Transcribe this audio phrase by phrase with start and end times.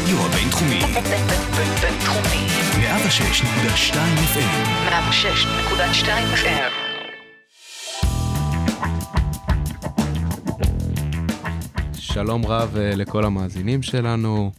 [0.00, 0.80] הרדיו הבינתחומי.
[1.82, 2.46] בינתחומי.
[2.72, 3.94] 106.2
[4.34, 4.90] FM.
[4.90, 6.72] 106.2 FM.
[11.98, 14.52] שלום רב אה, לכל המאזינים שלנו,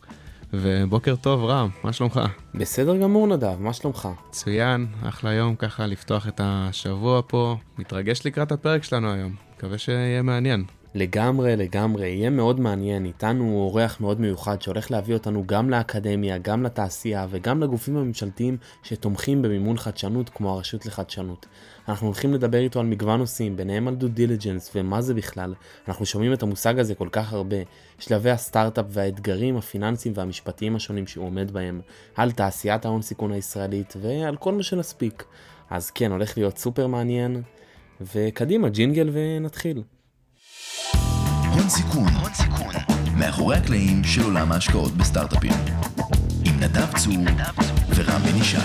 [0.54, 2.20] ובוקר טוב רם, מה שלומך?
[2.56, 4.10] בסדר גמור נדב, מה שלומך?
[4.30, 10.22] מצוין, אחלה יום ככה לפתוח את השבוע פה, מתרגש לקראת הפרק שלנו היום, מקווה שיהיה
[10.22, 10.64] מעניין.
[10.96, 13.06] לגמרי, לגמרי, יהיה מאוד מעניין.
[13.06, 19.42] איתנו אורח מאוד מיוחד שהולך להביא אותנו גם לאקדמיה, גם לתעשייה וגם לגופים הממשלתיים שתומכים
[19.42, 21.46] במימון חדשנות כמו הרשות לחדשנות.
[21.88, 25.54] אנחנו הולכים לדבר איתו על מגוון נושאים, ביניהם על due diligence ומה זה בכלל.
[25.88, 27.58] אנחנו שומעים את המושג הזה כל כך הרבה.
[28.00, 31.82] שלבי הסטארט-אפ והאתגרים הפיננסיים והמשפטיים השונים שהוא עומד בהם,
[32.16, 35.24] על תעשיית ההון סיכון הישראלית ועל כל מה שנספיק.
[35.70, 37.42] אז כן, הולך להיות סופר מעניין.
[38.16, 39.84] וקדימה, ג'ינגל ונתחיל.
[41.54, 42.74] הון סיכון, הון סיכון.
[43.20, 45.52] מאחורי הקלעים של עולם ההשקעות בסטארט-אפים.
[46.46, 47.14] עם נדב צור
[47.96, 48.58] ורם בן ישי.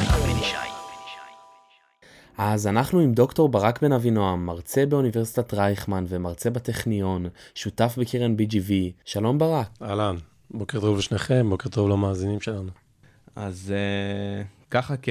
[2.38, 8.72] אז אנחנו עם דוקטור ברק בן אבינועם, מרצה באוניברסיטת רייכמן ומרצה בטכניון, שותף בקרן BGV.
[9.04, 9.68] שלום ברק.
[9.82, 10.16] אהלן,
[10.50, 12.70] בוקר טוב לשניכם, בוקר טוב למאזינים שלנו.
[13.36, 15.08] אז uh, ככה כ...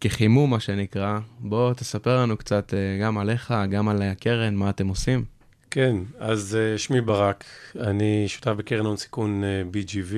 [0.00, 4.88] כחימום מה שנקרא, בוא תספר לנו קצת uh, גם עליך, גם על הקרן, מה אתם
[4.88, 5.37] עושים.
[5.70, 7.44] כן, אז uh, שמי ברק,
[7.80, 10.14] אני שותף בקרן הון סיכון uh, BGV.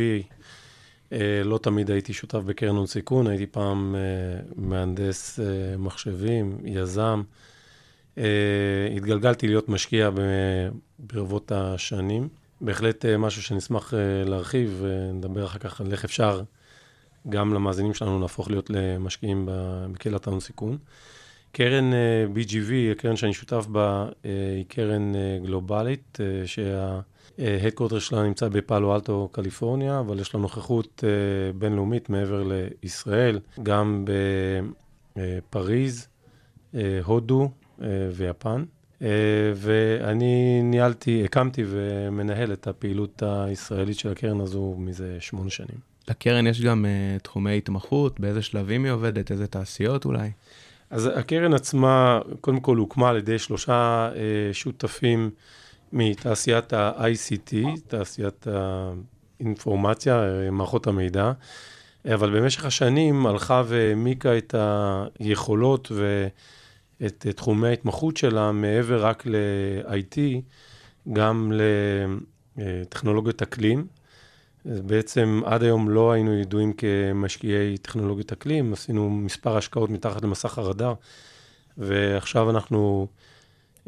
[1.11, 3.97] Uh, לא תמיד הייתי שותף בקרן הון סיכון, הייתי פעם
[4.57, 5.39] מהנדס
[5.79, 7.23] מחשבים, יזם.
[8.97, 10.11] התגלגלתי להיות משקיע
[10.99, 12.29] ברבות השנים.
[12.61, 13.95] בהחלט משהו שנשמח
[14.27, 16.43] להרחיב ונדבר אחר כך על איך אפשר
[17.29, 19.49] גם למאזינים שלנו להפוך להיות למשקיעים
[19.93, 20.79] בקהילת ההון סיכון.
[21.53, 28.49] קרן uh, BGV, הקרן שאני שותף בה, uh, היא קרן uh, גלובלית, שההדקורטר שלה נמצא
[28.49, 31.05] בפאלו אלטו, קליפורניה, אבל יש לה נוכחות
[31.59, 32.43] בינלאומית מעבר
[32.83, 34.05] לישראל, גם
[35.17, 36.09] בפריז,
[37.05, 37.51] הודו
[38.13, 38.65] ויפן.
[39.55, 45.91] ואני ניהלתי, הקמתי ומנהל את הפעילות הישראלית של הקרן הזו מזה שמונה שנים.
[46.09, 46.87] לקרן יש גם
[47.23, 50.31] תחומי התמחות, באיזה שלבים היא עובדת, איזה תעשיות אולי?
[50.91, 55.31] אז הקרן עצמה, קודם כל הוקמה על ידי שלושה אה, שותפים
[55.93, 57.55] מתעשיית ה-ICT,
[57.89, 58.47] תעשיית
[59.41, 61.33] האינפורמציה, אה, מערכות המידע,
[62.15, 64.55] אבל במשך השנים הלכה והעמיקה את
[65.19, 65.93] היכולות
[67.01, 70.19] ואת תחומי ההתמחות שלה מעבר רק ל-IT,
[71.13, 71.53] גם
[72.57, 73.87] לטכנולוגיות אקלים.
[74.65, 80.95] בעצם עד היום לא היינו ידועים כמשקיעי טכנולוגיות אקלים, עשינו מספר השקעות מתחת למסך הרדאר,
[81.79, 83.07] ועכשיו אנחנו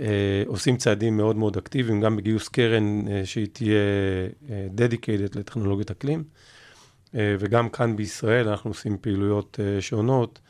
[0.00, 3.78] אה, עושים צעדים מאוד מאוד אקטיביים, גם בגיוס קרן אה, שהיא תהיה
[4.50, 4.66] אה,
[5.34, 6.24] לטכנולוגיות אקלים,
[7.14, 10.40] אה, וגם כאן בישראל אנחנו עושים פעילויות אה, שונות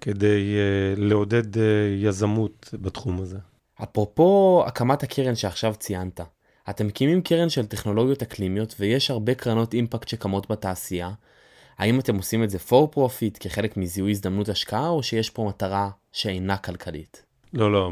[0.00, 1.62] כדי אה, לעודד אה,
[1.98, 3.38] יזמות בתחום הזה.
[3.82, 6.20] אפרופו הקמת הקרן שעכשיו ציינת,
[6.70, 11.10] אתם מקימים קרן של טכנולוגיות אקלימיות ויש הרבה קרנות אימפקט שקמות בתעשייה.
[11.78, 15.90] האם אתם עושים את זה for profit כחלק מזיהוי הזדמנות השקעה או שיש פה מטרה
[16.12, 17.22] שאינה כלכלית?
[17.52, 17.90] לא, לא,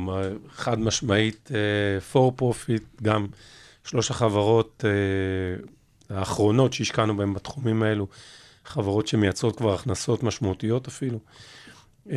[0.51, 3.27] חד משמעית uh, for profit, גם
[3.85, 8.07] שלוש החברות uh, האחרונות שהשקענו בהן בתחומים האלו,
[8.65, 11.19] חברות שמייצרות כבר הכנסות משמעותיות אפילו.
[12.11, 12.13] Uh,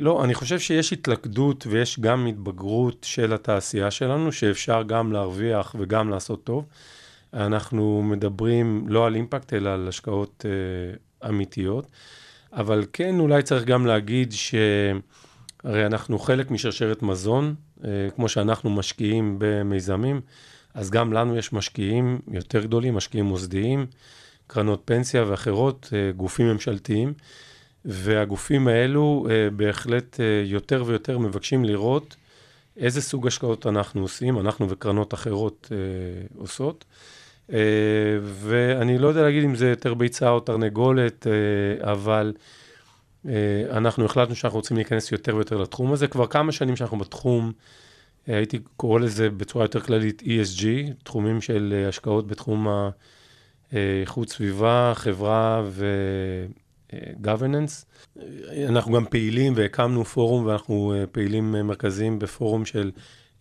[0.00, 6.10] לא, אני חושב שיש התלכדות ויש גם התבגרות של התעשייה שלנו, שאפשר גם להרוויח וגם
[6.10, 6.64] לעשות טוב.
[7.34, 11.86] אנחנו מדברים לא על אימפקט, אלא על השקעות uh, אמיתיות.
[12.52, 17.84] אבל כן, אולי צריך גם להגיד שהרי אנחנו חלק משרשרת מזון, uh,
[18.16, 20.20] כמו שאנחנו משקיעים במיזמים,
[20.74, 23.86] אז גם לנו יש משקיעים יותר גדולים, משקיעים מוסדיים,
[24.46, 27.12] קרנות פנסיה ואחרות, uh, גופים ממשלתיים.
[27.84, 32.16] והגופים האלו אה, בהחלט אה, יותר ויותר מבקשים לראות
[32.76, 35.76] איזה סוג השקעות אנחנו עושים, אנחנו וקרנות אחרות אה,
[36.38, 36.84] עושות.
[37.52, 37.58] אה,
[38.22, 42.32] ואני לא יודע להגיד אם זה יותר ביצה או תרנגולת, אה, אבל
[43.28, 46.08] אה, אנחנו החלטנו שאנחנו רוצים להיכנס יותר ויותר לתחום הזה.
[46.08, 47.52] כבר כמה שנים שאנחנו בתחום,
[48.28, 50.64] אה, הייתי קורא לזה בצורה יותר כללית ESG,
[51.02, 52.68] תחומים של אה, השקעות בתחום
[53.72, 55.86] האיכות סביבה, חברה ו...
[57.24, 57.84] governance.
[58.68, 62.90] אנחנו גם פעילים והקמנו פורום ואנחנו אה, פעילים אה, מרכזיים בפורום של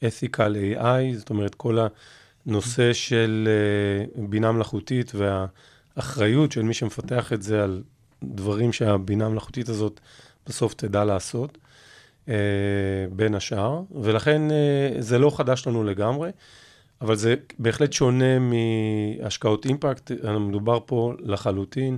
[0.04, 1.78] ethical AI, זאת אומרת כל
[2.46, 7.84] הנושא של אה, בינה מלאכותית והאחריות של מי שמפתח את זה על
[8.24, 10.00] דברים שהבינה המלאכותית הזאת
[10.48, 11.58] בסוף תדע לעשות,
[13.12, 14.42] בין השאר, ולכן
[15.00, 16.32] זה לא חדש לנו לגמרי.
[17.02, 21.98] אבל זה בהחלט שונה מהשקעות אימפקט, מדובר פה לחלוטין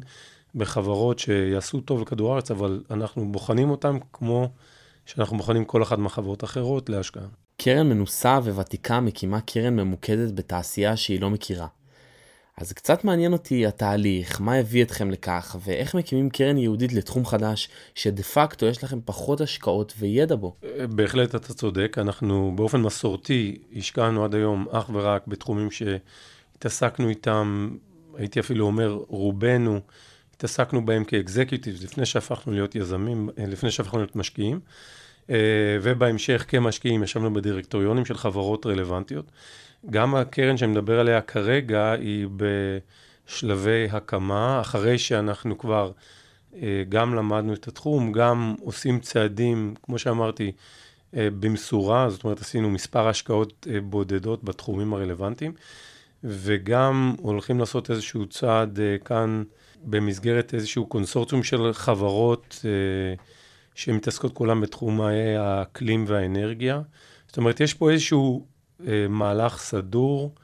[0.56, 4.50] בחברות שיעשו טוב לכדור הארץ, אבל אנחנו בוחנים אותן כמו
[5.06, 7.28] שאנחנו בוחנים כל אחת מהחברות האחרות להשקעה.
[7.58, 11.68] קרן מנוסה וותיקה מקימה קרן ממוקדת בתעשייה שהיא לא מכירה.
[12.58, 17.70] אז קצת מעניין אותי התהליך, מה הביא אתכם לכך, ואיך מקימים קרן ייעודית לתחום חדש,
[17.96, 20.56] שדה פקטו יש לכם פחות השקעות וידע בו.
[20.90, 27.70] בהחלט אתה צודק, אנחנו באופן מסורתי השקענו עד היום אך ורק בתחומים שהתעסקנו איתם,
[28.18, 29.80] הייתי אפילו אומר רובנו,
[30.36, 34.60] התעסקנו בהם כאקזקיוטיב, לפני שהפכנו להיות יזמים, לפני שהפכנו להיות משקיעים.
[35.30, 35.36] אה,
[35.82, 39.26] ובהמשך כמשקיעים ישבנו בדירקטוריונים של חברות רלוונטיות.
[39.90, 42.28] גם הקרן שאני מדבר עליה כרגע היא
[43.28, 45.92] בשלבי הקמה, אחרי שאנחנו כבר
[46.56, 50.52] אה, גם למדנו את התחום, גם עושים צעדים, כמו שאמרתי,
[51.16, 55.54] אה, במשורה, זאת אומרת עשינו מספר השקעות בודדות בתחומים הרלוונטיים,
[56.24, 59.44] וגם הולכים לעשות איזשהו צעד כאן
[59.84, 62.66] במסגרת איזשהו קונסורציום של חברות
[63.76, 66.82] שמתעסקות כולם בתחומי האקלים והאנרגיה.
[67.28, 68.46] זאת אומרת, יש פה איזשהו
[68.88, 70.36] אה, מהלך סדור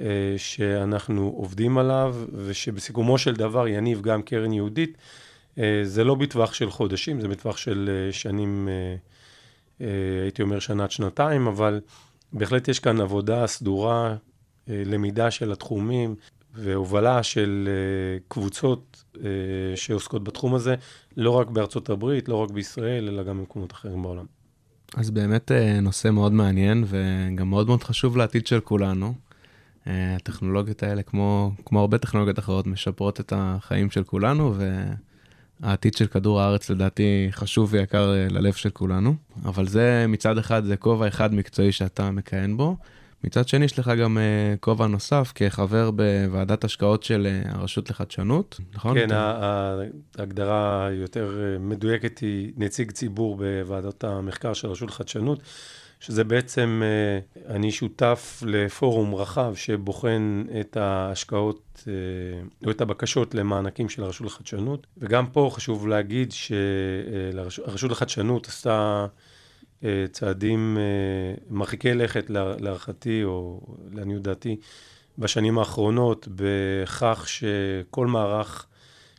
[0.00, 4.98] אה, שאנחנו עובדים עליו, ושבסיכומו של דבר יניב גם קרן יהודית.
[5.58, 8.96] אה, זה לא בטווח של חודשים, זה בטווח של אה, שנים, אה,
[9.86, 11.80] אה, הייתי אומר שנה עד שנתיים, אבל
[12.32, 14.16] בהחלט יש כאן עבודה סדורה,
[14.68, 16.14] אה, למידה של התחומים,
[16.58, 19.18] והובלה של uh, קבוצות uh,
[19.74, 20.74] שעוסקות בתחום הזה,
[21.16, 24.24] לא רק בארצות הברית, לא רק בישראל, אלא גם במקומות אחרים בעולם.
[24.96, 29.14] אז באמת uh, נושא מאוד מעניין וגם מאוד מאוד חשוב לעתיד של כולנו.
[29.86, 34.54] הטכנולוגיות האלה, כמו, כמו הרבה טכנולוגיות אחרות, משפרות את החיים של כולנו,
[35.62, 39.14] והעתיד של כדור הארץ לדעתי חשוב ויקר ללב של כולנו.
[39.44, 42.76] אבל זה מצד אחד, זה כובע אחד מקצועי שאתה מכהן בו.
[43.24, 48.60] מצד שני, יש לך גם אה, כובע נוסף כחבר בוועדת השקעות של uh, הרשות לחדשנות,
[48.74, 48.94] נכון?
[48.94, 49.08] כן,
[50.18, 55.42] ההגדרה היותר אה, מדויקת היא נציג ציבור בוועדת המחקר של הרשות לחדשנות,
[56.00, 56.82] שזה בעצם,
[57.46, 61.84] אני שותף לפורום רחב שבוחן את ההשקעות
[62.66, 69.06] או את הבקשות למענקים של הרשות לחדשנות, וגם פה חשוב להגיד שהרשות לחדשנות עשתה...
[69.84, 73.60] אה, צעדים אה, מרחיקי לכת להערכתי, או
[73.92, 74.56] לעניות דעתי,
[75.18, 78.66] בשנים האחרונות, בכך שכל מערך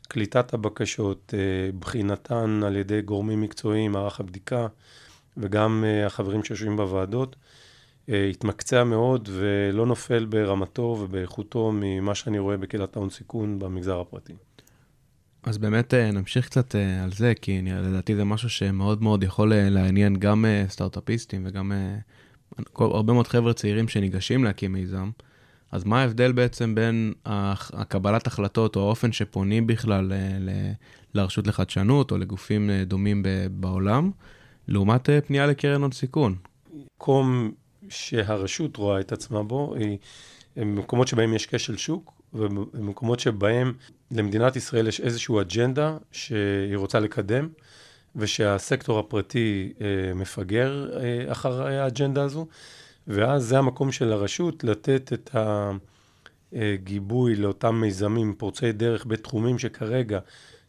[0.08, 4.68] קליטת הבקשות, אה, בחינתן על ידי גורמים מקצועיים, מערך הבדיקה,
[5.38, 7.36] וגם החברים שיושבים בוועדות,
[8.08, 14.34] התמקצע מאוד ולא נופל ברמתו ובאיכותו ממה שאני רואה בקהילת ההון סיכון במגזר הפרטי.
[15.44, 19.54] אז באמת אה, נמשיך קצת אה, על זה, כי לדעתי זה משהו שמאוד מאוד יכול
[19.54, 21.72] אה, לעניין גם סטארט-אפיסטים וגם
[22.76, 25.10] הרבה מאוד חבר'ה צעירים שניגשים להקים מיזם.
[25.72, 30.12] אז מה ההבדל בעצם בין הקבלת החלטות או האופן שפונים בכלל
[31.14, 34.12] לרשות לחדשנות או לגופים דומים בעולם,
[34.68, 36.36] לעומת פנייה לקרן הון סיכון?
[36.96, 37.52] מקום
[37.90, 39.98] שהרשות רואה את עצמה בו, היא
[40.66, 43.74] מקומות שבהם יש כשל שוק, ובמקומות שבהם
[44.12, 47.50] למדינת ישראל יש איזושהי אג'נדה שהיא רוצה לקדם,
[48.16, 52.48] ושהסקטור הפרטי אה, מפגר אה, אחר האג'נדה הזו,
[53.08, 55.36] ואז זה המקום של הרשות לתת את
[56.54, 60.20] הגיבוי לאותם מיזמים פורצי דרך בתחומים שכרגע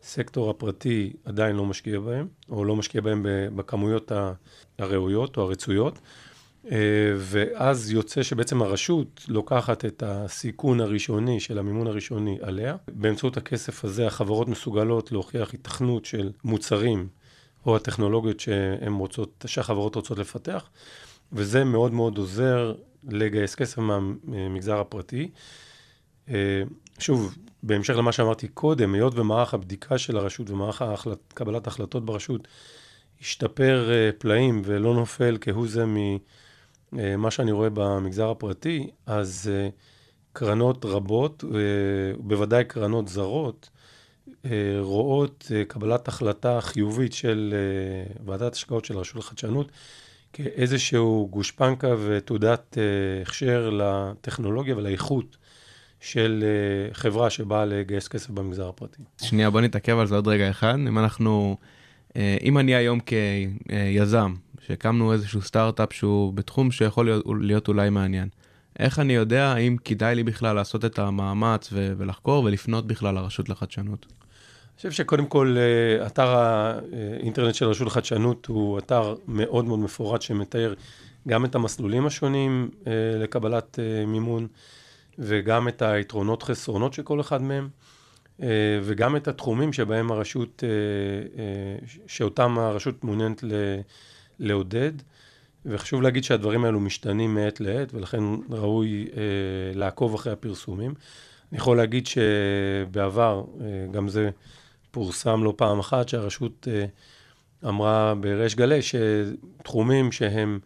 [0.02, 4.12] סקטור הפרטי עדיין לא משקיע בהם, או לא משקיע בהם בכמויות
[4.78, 5.99] הראויות או הרצויות.
[6.71, 6.76] אה,
[7.17, 12.76] ואז יוצא שבעצם הרשות לוקחת את הסיכון הראשוני של המימון הראשוני עליה.
[12.88, 17.09] באמצעות הכסף הזה החברות מסוגלות להוכיח התכנות של מוצרים
[17.67, 18.43] או הטכנולוגיות
[18.99, 20.71] רוצות, שהחברות רוצות לפתח,
[21.33, 22.75] וזה מאוד מאוד עוזר
[23.09, 25.31] לגייס כסף מהמגזר הפרטי.
[26.29, 26.62] אה,
[26.99, 32.49] שוב, בהמשך למה שאמרתי קודם, היות ומערך הבדיקה של הרשות ומערך ההחלט, קבלת ההחלטות ברשות
[33.21, 35.97] השתפר אה, פלאים ולא נופל כהוא זה מ...
[36.99, 39.68] אה, מה שאני רואה במגזר הפרטי, אז אה,
[40.32, 41.59] קרנות רבות, אה,
[42.18, 43.70] בוודאי קרנות זרות,
[44.80, 47.54] רואות קבלת החלטה חיובית של
[48.26, 49.73] ועדת השקעות של הרשות לחדשנות
[50.32, 52.78] כאיזשהו גושפנקה ותעודת
[53.23, 55.37] הכשר לטכנולוגיה ולאיכות
[56.00, 56.44] של
[56.92, 59.02] חברה שבאה לגייס כסף במגזר הפרטי.
[59.23, 60.75] שנייה, בוא נתעכב על זה עוד רגע אחד.
[60.75, 61.56] אם אנחנו,
[62.16, 64.35] אם אני היום כיזם
[64.67, 68.29] שהקמנו איזשהו סטארט-אפ שהוא בתחום שיכול להיות, להיות אולי מעניין.
[68.79, 73.49] איך אני יודע האם כדאי לי בכלל לעשות את המאמץ ו- ולחקור ולפנות בכלל לרשות
[73.49, 74.07] לחדשנות?
[74.09, 75.57] אני חושב שקודם כל,
[76.07, 80.75] אתר האינטרנט של הרשות לחדשנות הוא אתר מאוד מאוד מפורט שמתאר
[81.29, 84.47] גם את המסלולים השונים אה, לקבלת אה, מימון,
[85.19, 87.69] וגם את היתרונות חסרונות של כל אחד מהם,
[88.43, 88.49] אה,
[88.83, 90.69] וגם את התחומים שבהם הרשות, אה,
[91.43, 93.45] אה, שאותם הרשות מעוניינת
[94.40, 94.92] לעודד.
[95.66, 99.23] וחשוב להגיד שהדברים האלו משתנים מעת לעת, ולכן ראוי אה,
[99.75, 100.94] לעקוב אחרי הפרסומים.
[101.52, 104.30] אני יכול להגיד שבעבר, אה, גם זה
[104.90, 106.85] פורסם לא פעם אחת, שהרשות אה,
[107.68, 110.59] אמרה בריש גלי שתחומים שהם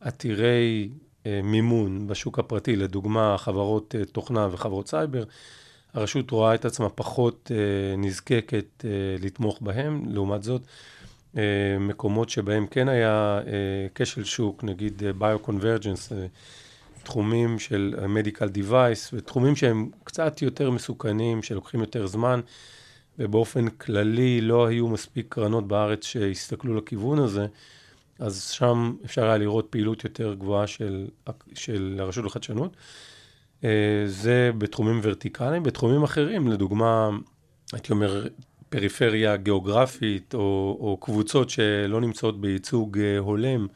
[0.00, 0.88] עתירי
[1.26, 5.24] אה, מימון בשוק הפרטי, לדוגמה חברות אה, תוכנה וחברות סייבר,
[5.94, 10.62] הרשות רואה את עצמה פחות אה, נזקקת אה, לתמוך בהם, לעומת זאת,
[11.80, 16.12] מקומות שבהם כן היה אה, כשל שוק, נגיד ביו-קונברג'נס,
[17.02, 22.40] תחומים של מדיקל דיווייס, ותחומים שהם קצת יותר מסוכנים, שלוקחים יותר זמן,
[23.18, 27.46] ובאופן כללי לא היו מספיק קרנות בארץ שהסתכלו לכיוון הזה,
[28.18, 31.06] אז שם אפשר היה לראות פעילות יותר גבוהה של,
[31.54, 32.76] של הרשות לחדשנות.
[33.64, 35.62] אה, זה בתחומים ורטיקליים.
[35.62, 37.10] בתחומים אחרים, לדוגמה,
[37.72, 38.26] הייתי אומר,
[38.72, 43.66] פריפריה גיאוגרפית, או, או קבוצות שלא נמצאות בייצוג אה, הולם,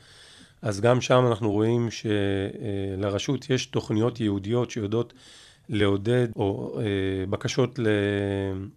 [0.63, 5.13] אז גם שם אנחנו רואים שלרשות יש תוכניות ייעודיות שיודעות
[5.69, 7.79] לעודד, או אה, בקשות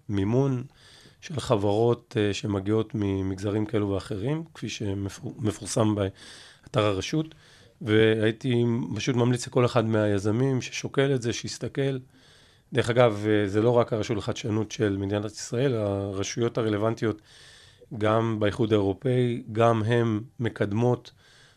[0.09, 0.63] למימון
[1.21, 7.35] של חברות שמגיעות ממגזרים כאלו ואחרים, כפי שמפורסם באתר הרשות.
[7.81, 8.63] והייתי
[8.95, 11.97] פשוט ממליץ לכל אחד מהיזמים ששוקל את זה, שיסתכל.
[12.73, 17.21] דרך אגב, זה לא רק הרשות לחדשנות של מדינת ישראל, הרשויות הרלוונטיות,
[17.97, 21.11] גם באיחוד האירופאי, גם הן מקדמות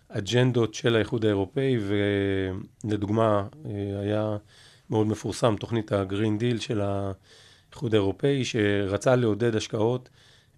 [0.08, 1.78] אג'נדות של האיחוד האירופאי,
[2.84, 3.46] ולדוגמה,
[4.00, 4.36] היה
[4.90, 10.08] מאוד מפורסם תוכנית ה Green Deal של האיחוד האירופאי, שרצה לעודד השקעות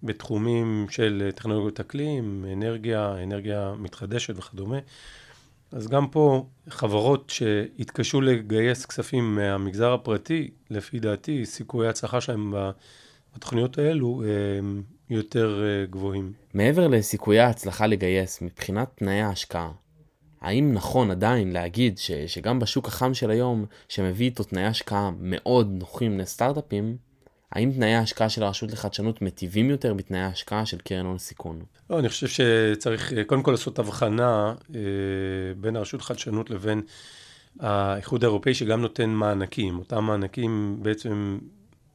[0.02, 4.78] בתחומים של טכנולוגיות אקלים, אנרגיה, אנרגיה מתחדשת וכדומה.
[5.72, 12.54] אז גם פה חברות שהתקשו לגייס כספים מהמגזר הפרטי, לפי דעתי, סיכויי ההצלחה שלהם
[13.34, 14.22] בתוכניות האלו
[14.58, 16.32] הם יותר אה, גבוהים.
[16.54, 19.70] מעבר לסיכויי ההצלחה לגייס, מבחינת תנאי ההשקעה,
[20.44, 25.70] האם נכון עדיין להגיד ש, שגם בשוק החם של היום, שמביא איתו תנאי השקעה מאוד
[25.70, 26.96] נוחים לסטארט-אפים,
[27.54, 31.62] האם תנאי ההשקעה של הרשות לחדשנות מטיבים יותר בתנאי ההשקעה של קרן הון סיכון?
[31.90, 34.80] לא, אני חושב שצריך אה, קודם כל לעשות הבחנה אה,
[35.60, 36.82] בין הרשות לחדשנות לבין
[37.60, 39.78] האיחוד האירופאי, שגם נותן מענקים.
[39.78, 41.38] אותם מענקים בעצם,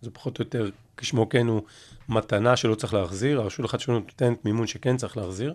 [0.01, 1.61] זה פחות או יותר, כשמו כן הוא
[2.09, 5.53] מתנה שלא צריך להחזיר, הרשות לחדשנות נותנת מימון שכן צריך להחזיר,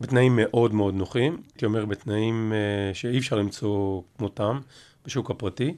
[0.00, 4.60] בתנאים מאוד מאוד נוחים, הייתי אומר בתנאים אה, שאי אפשר למצוא כמותם
[5.06, 5.74] בשוק הפרטי.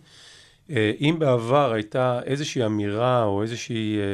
[0.70, 4.04] אה, אם בעבר הייתה איזושהי אמירה או איזושהי אה,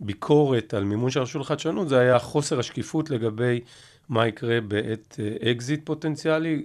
[0.00, 3.60] ביקורת על מימון של הרשות לחדשנות, זה היה חוסר השקיפות לגבי
[4.08, 5.20] מה יקרה בעת
[5.50, 6.64] אקזיט פוטנציאלי.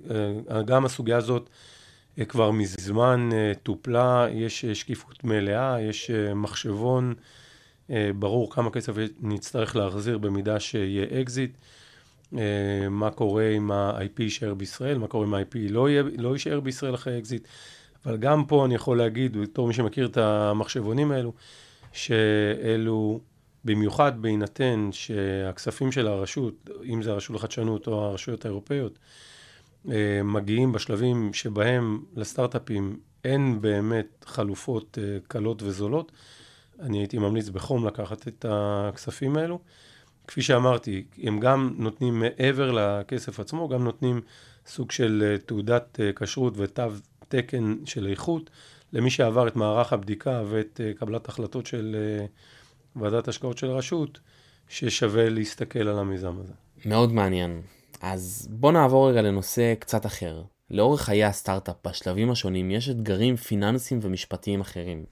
[0.52, 1.50] אה, גם הסוגיה הזאת
[2.28, 3.30] כבר מזמן
[3.64, 7.14] טופלה, יש שקיפות מלאה, יש מחשבון
[8.16, 11.52] ברור כמה כסף נצטרך להחזיר במידה שיהיה אקזיט.
[12.90, 17.20] מה קורה אם ה-IP יישאר בישראל, מה קורה אם ה-IP לא, לא יישאר בישראל אחרי
[17.20, 17.48] אקזיט.
[18.06, 21.34] אבל גם פה אני יכול להגיד, בתור מי שמכיר את המחשבונים האלו,
[21.94, 23.20] שאלו,
[23.66, 29.00] במיוחד בהינתן שהכספים של הרשות, אם זה הרשות לחדשנות או הרשויות האירופאיות,
[29.92, 36.12] אה, מגיעים בשלבים שבהם לסטארט-אפים אין באמת חלופות אה, קלות וזולות,
[36.80, 39.60] אני הייתי ממליץ בחום לקחת את הכספים האלו.
[40.28, 44.22] כפי שאמרתי, הם גם נותנים מעבר לכסף עצמו, גם נותנים
[44.66, 46.84] סוג של אה, תעודת כשרות ותו
[47.30, 48.50] תקן של איכות
[48.94, 51.96] למי שעבר את מערך הבדיקה ואת uh, קבלת החלטות של
[52.26, 54.20] uh, ועדת השקעות של הרשות,
[54.68, 56.54] ששווה להסתכל על המיזם הזה.
[56.86, 57.62] מאוד מעניין.
[58.02, 60.44] אז בוא נעבור רגע לנושא קצת אחר.
[60.72, 65.06] לאורך חיי הסטארט-אפ בשלבים השונים יש אתגרים פיננסיים ומשפטיים אחרים.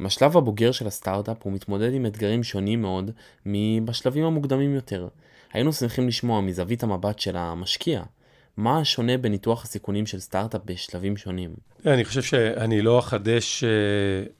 [0.00, 3.10] בשלב הבוגר של הסטארט-אפ הוא מתמודד עם אתגרים שונים מאוד
[3.46, 5.08] מבשלבים המוקדמים יותר.
[5.52, 8.02] היינו שמחים לשמוע מזווית המבט של המשקיע,
[8.56, 11.50] מה השונה בניתוח הסיכונים של סטארט-אפ בשלבים שונים?
[11.86, 13.66] אני חושב שאני לא אחדש uh,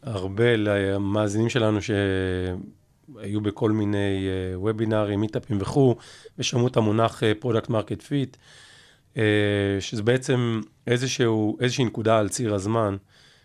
[0.03, 5.97] הרבה למאזינים שלנו שהיו בכל מיני וובינארים, מיטאפים וכו',
[6.39, 8.37] ושמעו את המונח product market fit,
[9.81, 12.97] שזה בעצם איזשהו, איזושהי נקודה על ציר הזמן,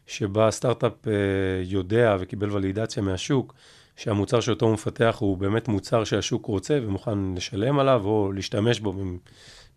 [0.07, 1.09] שבה סטארט-אפ uh,
[1.63, 3.53] יודע וקיבל ולידציה מהשוק,
[3.99, 8.93] שהמוצר שאותו הוא מפתח הוא באמת מוצר שהשוק רוצה ומוכן לשלם עליו או להשתמש בו.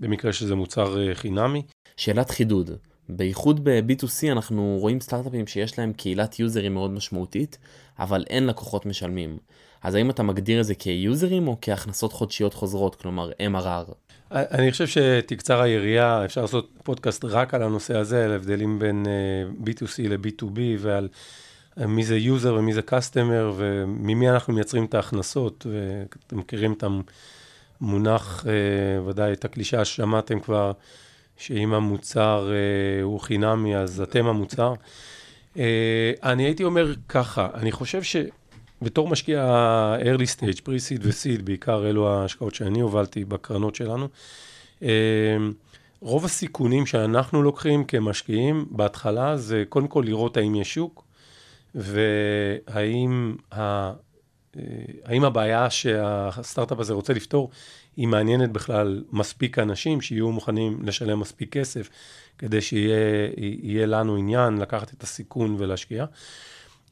[0.00, 1.62] במקרה שזה מוצר אה, חינמי.
[1.96, 2.70] שאלת חידוד,
[3.08, 7.58] בייחוד ב-B2C אנחנו רואים סטארט-אפים שיש להם קהילת יוזרים מאוד משמעותית,
[7.98, 9.38] אבל אין לקוחות משלמים.
[9.82, 13.92] אז האם אתה מגדיר את זה כיוזרים או כהכנסות חודשיות חוזרות, כלומר MRR?
[14.30, 19.68] אני חושב שתקצר היריעה, אפשר לעשות פודקאסט רק על הנושא הזה, על הבדלים בין uh,
[19.68, 21.08] B2C ל-B2B ועל
[21.76, 26.84] מי זה user ומי זה customer וממי אנחנו מייצרים את ההכנסות, ואתם מכירים את
[27.80, 30.72] המונח, uh, ודאי את הקלישה ששמעתם כבר,
[31.36, 34.74] שאם המוצר uh, הוא חינמי, אז אתם המוצר.
[35.54, 35.58] Uh,
[36.22, 38.16] אני הייתי אומר ככה, אני חושב ש...
[38.82, 39.44] בתור משקיע
[40.00, 44.08] early stage, pre-seed ו-seed, בעיקר אלו ההשקעות שאני הובלתי בקרנות שלנו,
[46.00, 51.04] רוב הסיכונים שאנחנו לוקחים כמשקיעים בהתחלה זה קודם כל לראות האם יש שוק,
[51.74, 53.92] והאם ה...
[54.56, 54.62] אה,
[55.04, 57.50] האם הבעיה שהסטארט-אפ הזה רוצה לפתור
[57.96, 61.88] היא מעניינת בכלל מספיק אנשים שיהיו מוכנים לשלם מספיק כסף
[62.38, 66.04] כדי שיהיה לנו עניין לקחת את הסיכון ולהשקיע.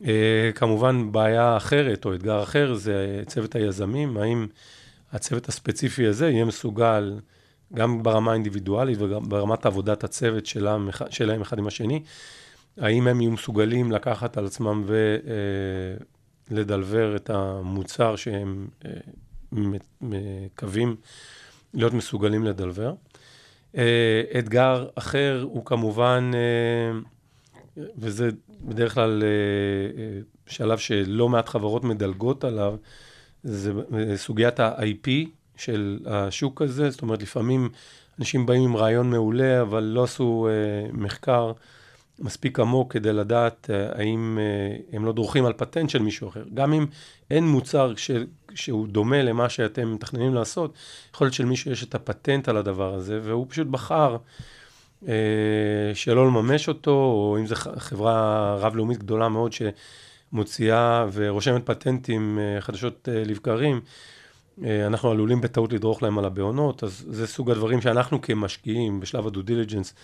[0.03, 0.07] Uh,
[0.55, 4.47] כמובן, בעיה אחרת או אתגר אחר זה צוות היזמים, האם
[5.13, 7.21] הצוות הספציפי הזה יהיה מסוגל,
[7.75, 12.03] גם ברמה האינדיבידואלית וגם ברמת עבודת הצוות שלהם, שלהם אחד עם השני,
[12.79, 14.85] האם הם יהיו מסוגלים לקחת על עצמם
[16.51, 18.87] ולדלבר uh, את המוצר שהם uh,
[20.01, 20.97] מקווים
[21.75, 22.95] להיות מסוגלים לדלבר.
[23.75, 23.79] Uh,
[24.39, 26.31] אתגר אחר הוא כמובן,
[27.77, 29.29] וזה בדרך כלל אה,
[30.03, 32.77] אה, שלב שלא מעט חברות מדלגות עליו,
[33.43, 33.73] זה
[34.17, 35.09] סוגיית ה-IP
[35.57, 37.69] של השוק הזה, זאת אומרת, לפעמים
[38.19, 41.53] אנשים באים עם רעיון מעולה, אבל לא עשו אה, מחקר
[42.21, 44.39] מספיק עמוק כדי לדעת האם
[44.93, 46.45] הם לא דורכים על פטנט של מישהו אחר.
[46.55, 46.87] גם אם
[47.31, 48.11] אין מוצר ש,
[48.55, 50.75] שהוא דומה למה שאתם מתכננים לעשות,
[51.15, 54.17] יכול להיות שלמישהו יש את הפטנט על הדבר הזה, והוא פשוט בחר
[55.09, 55.15] אה,
[55.95, 63.09] שלא לממש אותו, או אם זו חברה רב-לאומית גדולה מאוד שמוציאה ורושמת פטנטים אה, חדשות
[63.13, 63.81] אה, לבקרים,
[64.87, 69.31] אנחנו עלולים בטעות לדרוך להם על הבהונות, אז זה סוג הדברים שאנחנו כמשקיעים בשלב ה
[69.31, 69.95] due diligence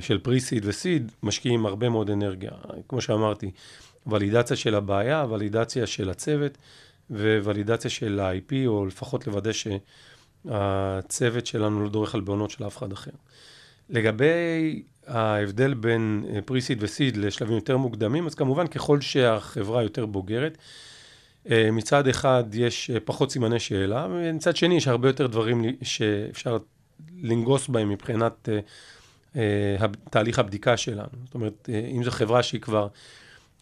[0.00, 2.50] של pre-seed ו seed, משקיעים הרבה מאוד אנרגיה.
[2.88, 3.50] כמו שאמרתי,
[4.06, 6.58] ולידציה של הבעיה, ולידציה של הצוות,
[7.10, 12.92] וולידציה של ה-IP, או לפחות לוודא שהצוות שלנו לא דורך על בעונות של אף אחד
[12.92, 13.10] אחר.
[13.90, 20.58] לגבי ההבדל בין פרי-סיד וסיד לשלבים יותר מוקדמים, אז כמובן ככל שהחברה יותר בוגרת,
[21.50, 26.58] אה, מצד אחד יש אה, פחות סימני שאלה, ומצד שני יש הרבה יותר דברים שאפשר
[27.22, 28.58] לנגוס בהם מבחינת אה,
[30.10, 31.08] תהליך הבדיקה שלנו.
[31.24, 32.88] זאת אומרת, אם זו חברה שהיא כבר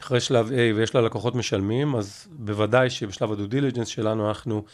[0.01, 4.65] אחרי שלב A ויש לה לקוחות משלמים, אז בוודאי שבשלב הדו דיליג'נס שלנו אנחנו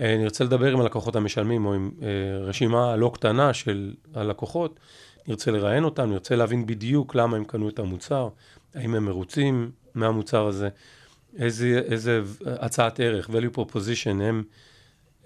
[0.00, 4.80] אה, נרצה לדבר עם הלקוחות המשלמים או עם אה, רשימה לא קטנה של הלקוחות,
[5.28, 8.28] נרצה לראיין אותם, נרצה להבין בדיוק למה הם קנו את המוצר,
[8.74, 10.68] האם הם מרוצים מהמוצר הזה,
[11.38, 14.42] איזה, איזה הצעת ערך, value proposition הם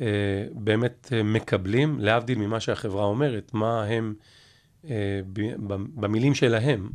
[0.00, 0.06] אה,
[0.52, 4.14] באמת מקבלים, להבדיל ממה שהחברה אומרת, מה הם,
[5.94, 6.88] במילים שלהם,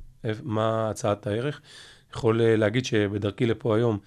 [0.44, 1.62] מה הצעת הערך.
[2.14, 3.98] יכול להגיד שבדרכי לפה היום,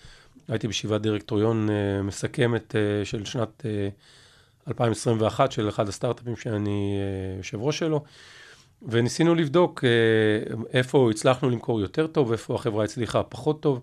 [0.48, 1.68] הייתי בישיבת דירקטוריון
[2.02, 3.62] מסכמת של שנת
[4.66, 6.98] uh, 2021 של אחד הסטארט-אפים שאני
[7.38, 8.04] יושב ראש שלו,
[8.82, 9.84] וניסינו לבדוק
[10.72, 13.80] איפה הצלחנו למכור יותר טוב, איפה החברה הצליחה פחות טוב.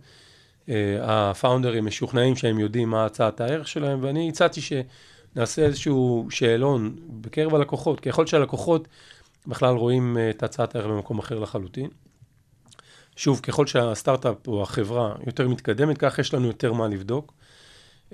[1.01, 7.99] הפאונדרים משוכנעים שהם יודעים מה הצעת הערך שלהם, ואני הצעתי שנעשה איזשהו שאלון בקרב הלקוחות,
[7.99, 8.87] כי יכול להיות שהלקוחות
[9.47, 11.89] בכלל רואים uh, את הצעת הערך במקום אחר לחלוטין.
[13.15, 17.33] שוב, ככל שהסטארט-אפ או החברה יותר מתקדמת, כך יש לנו יותר מה לבדוק.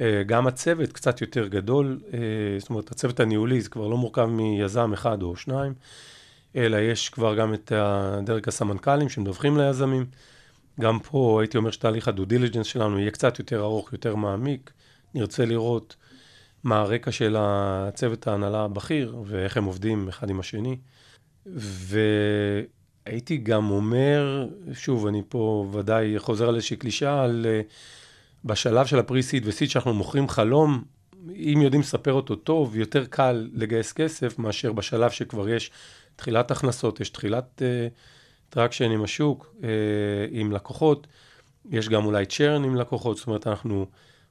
[0.01, 2.19] אה, גם הצוות קצת יותר גדול, אה,
[2.59, 5.73] זאת אומרת, הצוות הניהולי זה כבר לא מורכב מיזם אחד או שניים,
[6.55, 10.05] אלא יש כבר גם את הדרג הסמנכ"לים שמדווחים ליזמים.
[10.79, 14.71] גם פה הייתי אומר שתהליך הדו דיליג'נס שלנו יהיה קצת יותר ארוך, יותר מעמיק.
[15.13, 15.95] נרצה לראות
[16.63, 20.77] מה הרקע של הצוות ההנהלה הבכיר ואיך הם עובדים אחד עם השני.
[21.47, 21.99] ו...
[23.05, 27.73] הייתי גם אומר, שוב, אני פה ודאי חוזר על איזושהי קלישה, על uh,
[28.45, 30.83] בשלב של ה pre-seed ו seed שאנחנו מוכרים חלום,
[31.29, 35.71] אם יודעים לספר אותו טוב, יותר קל לגייס כסף מאשר בשלב שכבר יש
[36.15, 37.93] תחילת הכנסות, יש תחילת uh,
[38.49, 39.63] traction עם השוק, uh,
[40.31, 41.07] עם לקוחות,
[41.69, 43.85] יש גם אולי צ'רן עם לקוחות, זאת אומרת, אנחנו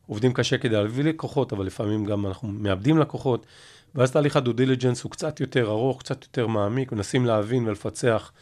[0.06, 3.46] עובדים קשה כדי להביא לקוחות, אבל לפעמים גם אנחנו מאבדים לקוחות,
[3.94, 8.32] ואז תהליך הדו דיליג'נס הוא קצת יותר ארוך, קצת יותר מעמיק, מנסים להבין ולפצח.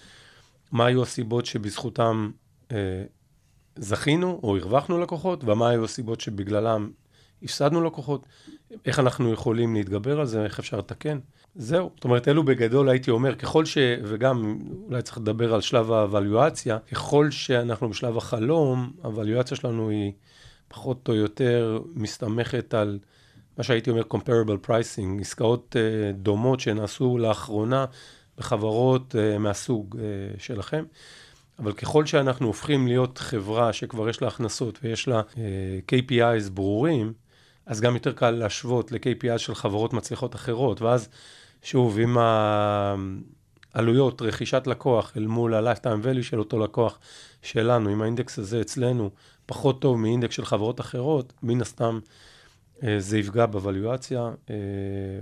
[0.72, 2.30] מה היו הסיבות שבזכותם
[2.72, 3.04] אה,
[3.76, 6.90] זכינו או הרווחנו לקוחות, ומה היו הסיבות שבגללם
[7.42, 8.26] הפסדנו לקוחות,
[8.84, 11.18] איך אנחנו יכולים להתגבר על זה, איך אפשר לתקן.
[11.54, 13.78] זהו, זאת אומרת, אלו בגדול הייתי אומר, ככל ש...
[14.04, 20.12] וגם אולי צריך לדבר על שלב האבליואציה, ככל שאנחנו בשלב החלום, האבליואציה שלנו היא
[20.68, 22.98] פחות או יותר מסתמכת על
[23.58, 27.84] מה שהייתי אומר comparable pricing, עסקאות uh, דומות שנעשו לאחרונה
[28.38, 30.84] בחברות uh, מהסוג uh, שלכם.
[31.58, 35.36] אבל ככל שאנחנו הופכים להיות חברה שכבר יש לה הכנסות ויש לה uh,
[35.92, 37.12] KPIs ברורים,
[37.66, 41.08] אז גם יותר קל להשוות ל-KPI של חברות מצליחות אחרות, ואז
[41.62, 42.16] שוב, עם
[43.74, 46.98] העלויות רכישת לקוח אל מול ה-lifetime value של אותו לקוח
[47.42, 49.10] שלנו, אם האינדקס הזה אצלנו
[49.46, 52.00] פחות טוב מאינדקס של חברות אחרות, מן הסתם
[52.98, 54.54] זה יפגע בוולואציה, אה,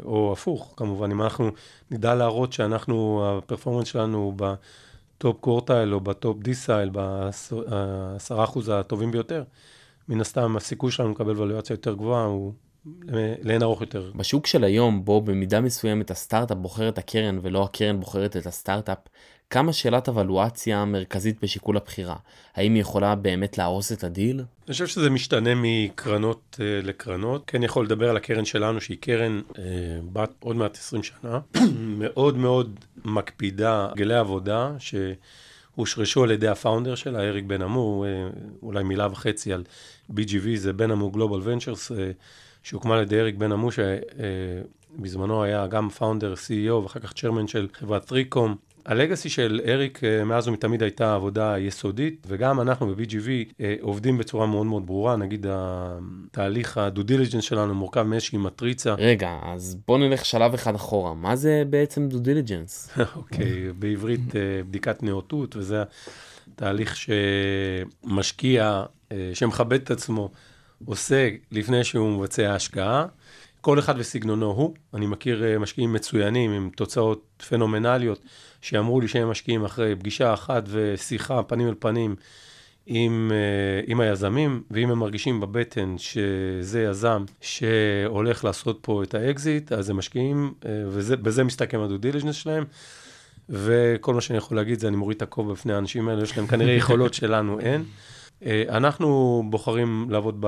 [0.05, 1.51] או הפוך, כמובן, אם אנחנו
[1.91, 8.45] נדע להראות שאנחנו, ה performance שלנו הוא ב top quartile או ב top decile, בעשרה
[8.45, 9.45] אחוז הטובים ביותר,
[10.09, 12.53] מן הסתם הסיכוי שלנו לקבל וולואציה יותר גבוהה הוא
[13.43, 14.11] לאין ערוך יותר.
[14.17, 18.99] בשוק של היום, בו במידה מסוימת הסטארט-אפ בוחר את הקרן ולא הקרן בוחרת את הסטארט-אפ,
[19.51, 22.17] כמה שאלת הוולואציה המרכזית בשיקול הבחירה?
[22.55, 24.37] האם היא יכולה באמת להרוס את הדיל?
[24.37, 27.43] אני חושב שזה משתנה מקרנות אה, לקרנות.
[27.47, 29.57] כן יכול לדבר על הקרן שלנו, שהיא קרן אה,
[30.13, 31.41] בת עוד מעט 20 שנה,
[31.99, 38.83] מאוד מאוד מקפידה הרגלי עבודה, שהושרשו על ידי ה founder שלה, אריק בנהמו, אה, אולי
[38.83, 39.65] מילה וחצי על
[40.11, 41.93] BGV, זה Benhamou Global Ventures.
[42.63, 48.05] שהוקמה על ידי אריק בנהמו, שבזמנו היה גם founder, CEO ואחר כך chairman של חברת
[48.05, 48.57] 3Com.
[48.87, 53.29] ה legacy של אריק אה, מאז ומתמיד הייתה עבודה יסודית, וגם אנחנו ב-BGV
[53.61, 58.95] אה, עובדים בצורה מאוד מאוד ברורה, נגיד התהליך ה due diligence שלנו מורכב מאיזושהי מטריצה.
[58.95, 62.99] רגע, אז בוא נלך שלב אחד אחורה, מה זה בעצם due diligence?
[63.17, 65.83] אוקיי, בעברית אה, בדיקת נאותות, וזה
[66.55, 66.97] תהליך
[68.05, 68.83] שמשקיע,
[69.35, 70.31] שמכבד את עצמו.
[70.85, 73.07] עושה לפני שהוא מבצע השקעה.
[73.61, 74.75] כל אחד וסגנונו הוא.
[74.95, 78.21] אני מכיר אה, משקיעים מצוינים עם תוצאות פנומנליות,
[78.61, 82.17] שאמרו לי שהם משקיעים אחרי פגישה אחת ושיחה פנים אל פנים
[82.87, 89.73] עם, אה, עם היזמים, ואם הם מרגישים בבטן שזה יזם שהולך לעשות פה את האקזיט,
[89.73, 92.65] אז הם משקיעים, אה, ובזה מסתכם ה due diligence שלהם.
[93.49, 96.47] וכל מה שאני יכול להגיד זה אני מוריד את הכובע בפני האנשים האלה, יש להם
[96.47, 97.85] כנראה יכולות שלנו אין.
[98.69, 100.45] אנחנו בוחרים לעבוד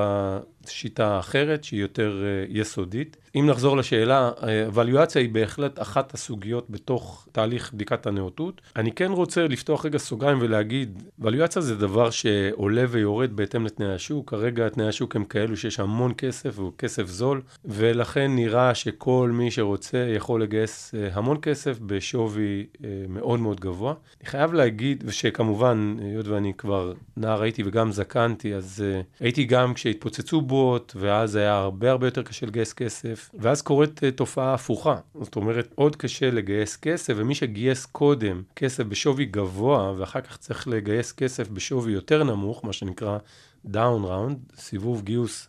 [0.66, 3.16] בשיטה אחרת, שהיא יותר יסודית.
[3.34, 4.30] אם נחזור לשאלה,
[4.66, 8.60] הוואליואציה היא בהחלט אחת הסוגיות בתוך תהליך בדיקת הנאותות.
[8.76, 14.30] אני כן רוצה לפתוח רגע סוגריים ולהגיד, וואליואציה זה דבר שעולה ויורד בהתאם לתנאי השוק.
[14.30, 19.50] כרגע תנאי השוק הם כאלו שיש המון כסף, והוא כסף זול, ולכן נראה שכל מי
[19.50, 22.66] שרוצה יכול לגייס המון כסף בשווי
[23.08, 23.94] מאוד מאוד גבוה.
[24.20, 28.84] אני חייב להגיד, ושכמובן, היות ואני כבר נער הייתי וגם זקנתי, אז
[29.20, 33.30] הייתי גם כשהתפוצצו בועות, ואז היה הרבה הרבה יותר קשה לגייס כסף.
[33.38, 34.96] ואז קורית אה, תופעה הפוכה.
[35.20, 40.68] זאת אומרת, עוד קשה לגייס כסף, ומי שגייס קודם כסף בשווי גבוה, ואחר כך צריך
[40.68, 43.18] לגייס כסף בשווי יותר נמוך, מה שנקרא
[43.64, 45.48] down round, סיבוב גיוס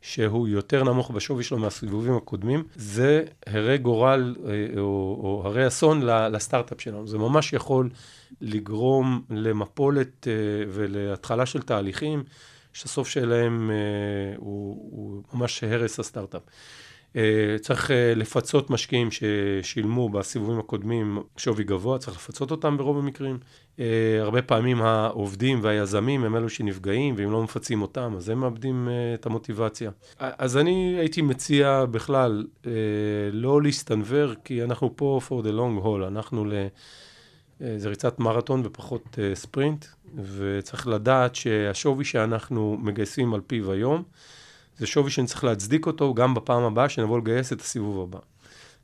[0.00, 6.02] שהוא יותר נמוך בשווי שלו מהסיבובים הקודמים, זה הרה גורל אה, או, או הרה אסון
[6.02, 7.06] לסטארט-אפ שלנו.
[7.06, 7.90] זה ממש יכול
[8.40, 10.32] לגרום למפולת אה,
[10.68, 12.24] ולהתחלה של תהליכים,
[12.76, 13.70] שהסוף שלהם
[14.36, 16.42] הוא, הוא ממש הרס הסטארט-אפ.
[17.16, 23.38] אה, צריך אה, לפצות משקיעים ששילמו בסיבובים הקודמים שווי גבוה, צריך לפצות אותם ברוב המקרים.
[23.80, 23.84] אה,
[24.20, 29.26] הרבה פעמים העובדים והיזמים הם אלו שנפגעים, ואם לא מפצים אותם, אז הם מאבדים את
[29.26, 29.90] המוטיבציה.
[30.18, 32.46] אז אני הייתי מציע בכלל
[33.32, 36.52] לא להסתנוור, כי אנחנו פה for the long haul, אנחנו ל...
[37.60, 39.84] זה ריצת מרתון ופחות ספרינט,
[40.16, 44.02] וצריך לדעת שהשווי שאנחנו מגייסים על פיו היום,
[44.78, 48.18] זה שווי שנצטרך להצדיק אותו גם בפעם הבאה שנבוא לגייס את הסיבוב הבא.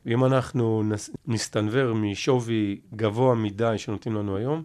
[0.06, 0.82] ואם אנחנו
[1.26, 4.62] נסתנוור משווי גבוה מדי שנותנים לנו היום,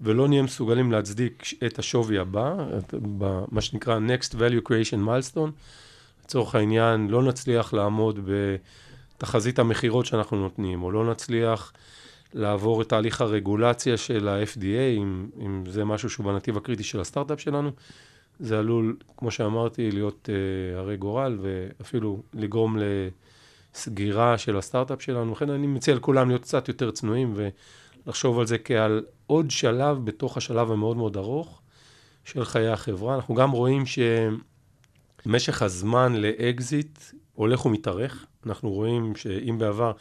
[0.00, 2.54] ולא נהיה מסוגלים להצדיק את השווי הבא,
[3.50, 5.50] מה שנקרא Next Value Creation Milestone,
[6.24, 8.20] לצורך העניין לא נצליח לעמוד
[9.18, 11.72] בתחזית המכירות שאנחנו נותנים, או לא נצליח
[12.34, 17.40] לעבור את תהליך הרגולציה של ה-FDA, אם, אם זה משהו שהוא בנתיב הקריטי של הסטארט-אפ
[17.40, 17.70] שלנו,
[18.40, 22.76] זה עלול, כמו שאמרתי, להיות uh, הרי גורל, ואפילו לגרום
[23.74, 25.32] לסגירה של הסטארט-אפ שלנו.
[25.32, 30.36] לכן אני מציע לכולם להיות קצת יותר צנועים ולחשוב על זה כעל עוד שלב בתוך
[30.36, 31.60] השלב המאוד מאוד ארוך
[32.24, 33.14] של חיי החברה.
[33.14, 33.82] אנחנו גם רואים
[35.26, 36.98] שמשך הזמן לאקזיט
[37.34, 38.26] הולך ומתארך.
[38.46, 39.92] אנחנו רואים שאם בעבר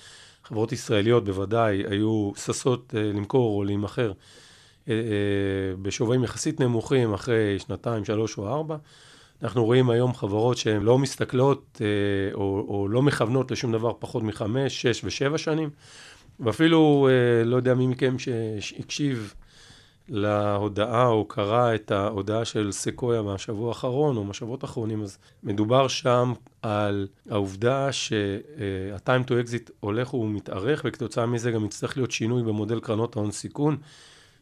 [0.48, 4.12] חברות ישראליות בוודאי היו ששות uh, למכור או להימכר,
[4.90, 8.76] אה, אה, בשווים יחסית נמוכים אחרי שנתיים, שלוש או ארבע.
[9.44, 14.24] אנחנו רואים היום חברות שהן לא מסתכלות אה, או, או לא מכוונות לשום דבר פחות
[14.24, 15.70] מחמש, שש ושבע שנים,
[16.40, 17.10] ואפילו
[17.46, 18.16] לא יודע מי מכם
[18.60, 19.34] שהקשיב
[20.10, 26.34] להודעה או קרא את ההודעה של סקויה מהשבוע האחרון או מהשבועות האחרונים, אז מדובר שם
[26.62, 33.16] על העובדה שה-time to exit הולך ומתארך, וכתוצאה מזה גם יצטרך להיות שינוי במודל קרנות
[33.16, 33.78] ההון סיכון,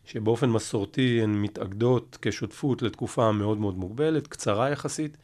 [0.05, 5.17] שבאופן מסורתי הן מתאגדות כשותפות לתקופה מאוד מאוד מוגבלת, קצרה יחסית,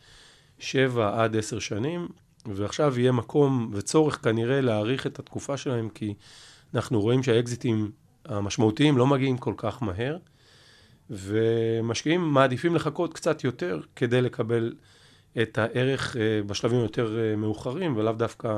[0.59, 2.07] שבע עד עשר שנים,
[2.45, 6.13] ועכשיו יהיה מקום וצורך כנראה להאריך את התקופה שלהם, כי
[6.75, 7.91] אנחנו רואים שהאקזיטים
[8.25, 10.17] המשמעותיים לא מגיעים כל כך מהר,
[11.09, 14.73] ומשקיעים מעדיפים לחכות קצת יותר כדי לקבל
[15.41, 18.57] את הערך אה, בשלבים יותר אה, מאוחרים, ולאו דווקא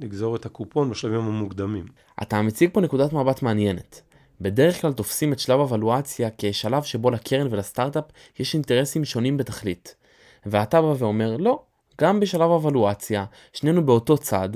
[0.00, 1.84] לגזור את הקופון בשלבים המוקדמים.
[2.22, 4.02] אתה מציג פה נקודת מבט מעניינת.
[4.40, 8.04] בדרך כלל תופסים את שלב הוולואציה כשלב שבו לקרן ולסטארט-אפ
[8.38, 9.94] יש אינטרסים שונים בתכלית.
[10.46, 11.62] ואתה בא ואומר, לא,
[12.00, 14.48] גם בשלב הוולואציה, שנינו באותו צד,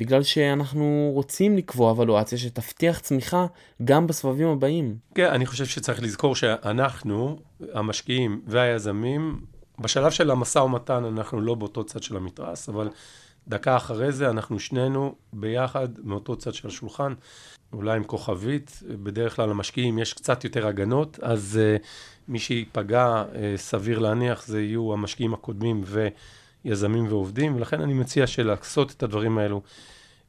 [0.00, 3.46] בגלל שאנחנו רוצים לקבוע אבלואציה שתבטיח צמיחה
[3.84, 4.96] גם בסבבים הבאים.
[5.14, 7.38] כן, אני חושב שצריך לזכור שאנחנו,
[7.72, 9.40] המשקיעים והיזמים,
[9.78, 12.88] בשלב של המשא ומתן אנחנו לא באותו צד של המתרס, אבל
[13.48, 17.14] דקה אחרי זה אנחנו שנינו ביחד מאותו צד של השולחן,
[17.72, 21.82] אולי עם כוכבית, בדרך כלל למשקיעים יש קצת יותר הגנות, אז uh,
[22.28, 26.08] מי שייפגע, uh, סביר להניח, זה יהיו המשקיעים הקודמים ו...
[26.64, 29.62] יזמים ועובדים, ולכן אני מציע שלעשות את הדברים האלו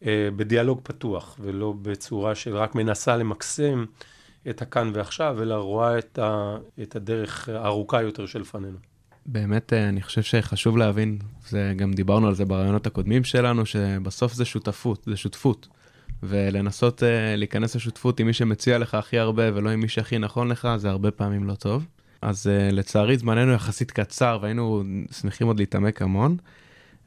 [0.05, 3.85] אה, בדיאלוג פתוח, ולא בצורה של רק מנסה למקסם
[4.49, 8.77] את הכאן ועכשיו, אלא רואה את, ה, את הדרך הארוכה יותר שלפנינו.
[9.25, 14.33] באמת, אה, אני חושב שחשוב להבין, זה, גם דיברנו על זה ברעיונות הקודמים שלנו, שבסוף
[14.33, 15.67] זה שותפות, זה שותפות.
[16.23, 17.05] ולנסות uh,
[17.37, 20.89] להיכנס לשותפות עם מי שמציע לך הכי הרבה ולא עם מי שהכי נכון לך, זה
[20.89, 21.85] הרבה פעמים לא טוב.
[22.21, 26.37] אז uh, לצערי זמננו יחסית קצר והיינו שמחים עוד להתעמק המון.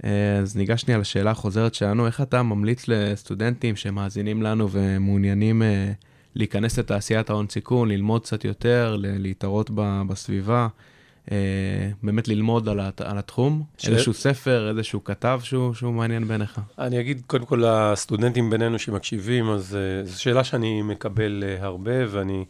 [0.02, 0.06] Uh,
[0.42, 5.64] אז ניגש שנייה לשאלה החוזרת שלנו, איך אתה ממליץ לסטודנטים שמאזינים לנו ומעוניינים uh,
[6.34, 9.70] להיכנס לתעשיית ההון סיכון, ללמוד קצת יותר, להתערות
[10.08, 10.68] בסביבה,
[11.26, 11.30] uh,
[12.02, 13.62] באמת ללמוד על, הת, על התחום?
[13.78, 13.88] ש...
[13.88, 16.60] איזשהו ספר, איזשהו כתב שהוא, שהוא מעניין בעיניך?
[16.78, 21.92] אני אגיד קודם כל לסטודנטים בינינו שמקשיבים, אז uh, זו שאלה שאני מקבל uh, הרבה
[22.08, 22.44] ואני...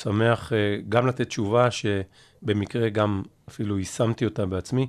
[0.00, 4.86] שמח אה, גם לתת תשובה שבמקרה גם אפילו יישמתי אותה בעצמי.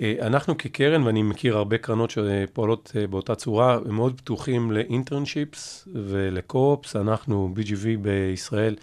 [0.00, 5.88] אה, אנחנו כקרן, ואני מכיר הרבה קרנות שפועלות אה, באותה צורה, הם מאוד פתוחים לאינטרנשיפס
[5.94, 6.96] ולקו-אופס.
[6.96, 8.76] אנחנו, BGV בישראל,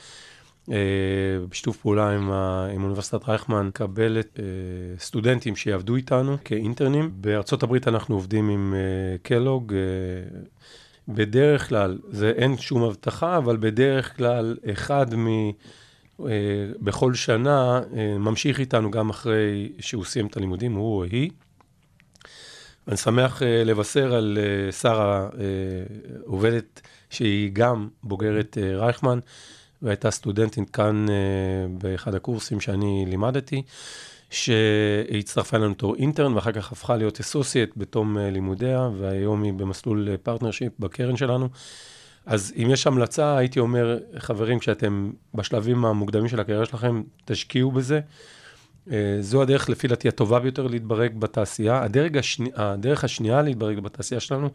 [1.50, 2.32] בשיתוף פעולה עם,
[2.76, 4.40] עם אוניברסיטת רייכמן, מקבלת
[4.98, 7.12] סטודנטים שיעבדו איתנו כאינטרנים.
[7.14, 8.74] בארצות הברית אנחנו עובדים עם
[9.22, 9.74] קלוג.
[11.08, 15.28] בדרך כלל, זה אין שום הבטחה, אבל בדרך כלל אחד מ...
[16.20, 16.26] אה,
[16.82, 21.30] בכל שנה אה, ממשיך איתנו גם אחרי שהוא סיים את הלימודים, הוא או היא.
[22.88, 24.38] אני שמח אה, לבשר על
[24.82, 25.30] שרה,
[26.26, 29.20] עובדת שהיא גם בוגרת רייכמן,
[29.82, 31.06] והייתה סטודנטית כאן
[31.78, 33.64] באחד הקורסים שאני לימדתי.
[34.32, 39.54] שהיא הצטרפה אלינו בתור intern, ואחר כך הפכה להיות associate בתום אה, לימודיה, והיום היא
[39.54, 41.50] במסלול partnership אה, בקרן שלנו.
[42.26, 48.00] אז אם יש המלצה, הייתי אומר, חברים, כשאתם בשלבים המוקדמים של הקריירה שלכם, תשקיעו בזה.
[48.92, 51.86] אה, זו הדרך, לפי דעתי, הטובה ביותר להתברג בתעשייה.
[52.20, 54.50] השני, הדרך השנייה להתברג בתעשייה שלנו,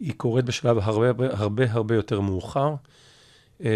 [0.00, 2.74] היא קורית בשלב הרבה הרבה הרבה יותר מאוחר.
[3.64, 3.70] אה,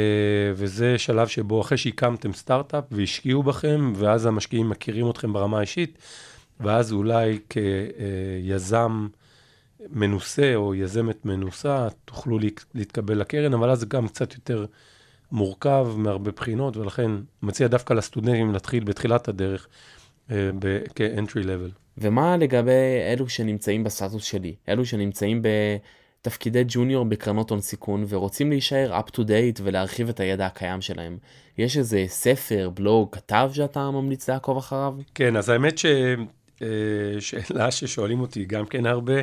[0.55, 5.99] וזה שלב שבו אחרי שהקמתם סטארט-אפ והשקיעו בכם, ואז המשקיעים מכירים אתכם ברמה האישית,
[6.61, 9.09] ואז אולי כיזם
[9.91, 12.39] מנוסה או יזמת מנוסה, תוכלו
[12.75, 14.67] להתקבל לקרן, אבל אז זה גם קצת יותר
[15.33, 17.11] מורכב מהרבה בחינות, ולכן
[17.43, 19.69] מציע דווקא לסטודנטים להתחיל בתחילת הדרך
[20.31, 20.51] אה,
[20.95, 21.73] כ-entry level.
[21.99, 24.55] ומה לגבי אלו שנמצאים בסטטוס שלי?
[24.69, 25.49] אלו שנמצאים ב...
[26.29, 31.19] תפקידי ג'וניור בקרנות הון סיכון ורוצים להישאר up to date ולהרחיב את הידע הקיים שלהם.
[31.59, 34.95] יש איזה ספר, בלוג, כתב שאתה ממליץ לעקוב אחריו?
[35.15, 39.15] כן, אז האמת ששאלה אה, ששואלים אותי גם כן הרבה,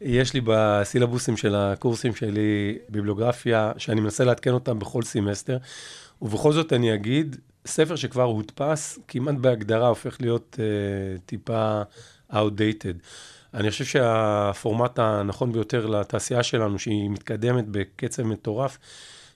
[0.00, 5.56] יש לי בסילבוסים של הקורסים שלי ביבלוגרפיה, שאני מנסה לעדכן אותם בכל סמסטר,
[6.22, 11.82] ובכל זאת אני אגיד, ספר שכבר הודפס, כמעט בהגדרה הופך להיות אה, טיפה
[12.32, 12.96] outdated.
[13.56, 18.78] אני חושב שהפורמט הנכון ביותר לתעשייה שלנו, שהיא מתקדמת בקצב מטורף,